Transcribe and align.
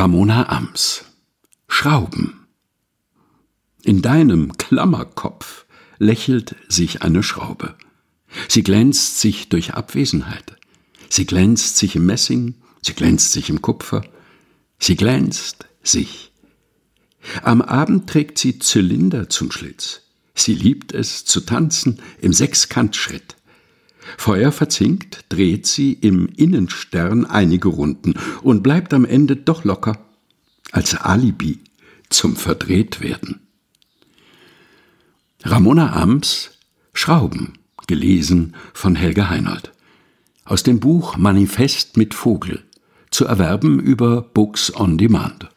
Ramona 0.00 0.48
Ams 0.48 1.04
Schrauben 1.68 2.46
In 3.82 4.00
deinem 4.00 4.56
Klammerkopf 4.56 5.66
lächelt 5.98 6.56
sich 6.68 7.02
eine 7.02 7.22
Schraube. 7.22 7.74
Sie 8.48 8.62
glänzt 8.62 9.20
sich 9.20 9.50
durch 9.50 9.74
Abwesenheit. 9.74 10.56
Sie 11.10 11.26
glänzt 11.26 11.76
sich 11.76 11.96
im 11.96 12.06
Messing, 12.06 12.54
sie 12.80 12.94
glänzt 12.94 13.32
sich 13.32 13.50
im 13.50 13.60
Kupfer. 13.60 14.02
Sie 14.78 14.96
glänzt 14.96 15.66
sich. 15.82 16.32
Am 17.42 17.60
Abend 17.60 18.08
trägt 18.08 18.38
sie 18.38 18.58
Zylinder 18.58 19.28
zum 19.28 19.52
Schlitz. 19.52 20.00
Sie 20.34 20.54
liebt 20.54 20.94
es 20.94 21.26
zu 21.26 21.42
tanzen 21.42 22.00
im 22.22 22.32
Sechskantschritt. 22.32 23.36
Feuer 24.16 24.52
verzinkt, 24.52 25.24
dreht 25.28 25.66
sie 25.66 25.92
im 25.92 26.26
Innenstern 26.26 27.24
einige 27.24 27.68
Runden 27.68 28.14
und 28.42 28.62
bleibt 28.62 28.94
am 28.94 29.04
Ende 29.04 29.36
doch 29.36 29.64
locker, 29.64 29.98
als 30.72 30.94
Alibi 30.94 31.60
zum 32.08 32.36
Verdrehtwerden. 32.36 33.40
Ramona 35.42 35.94
Ams 35.94 36.50
Schrauben, 36.92 37.54
gelesen 37.86 38.54
von 38.74 38.94
Helge 38.94 39.30
Heinold. 39.30 39.72
Aus 40.44 40.62
dem 40.62 40.80
Buch 40.80 41.16
Manifest 41.16 41.96
mit 41.96 42.14
Vogel, 42.14 42.64
zu 43.10 43.24
erwerben 43.24 43.80
über 43.80 44.22
Books 44.22 44.74
on 44.74 44.98
Demand. 44.98 45.48